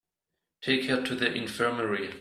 [0.63, 2.09] Take her to the infirmary.